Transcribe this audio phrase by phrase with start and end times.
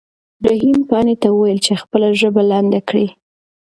[0.47, 3.07] رحیم پاڼې ته وویل چې خپله ژبه لنډه کړي.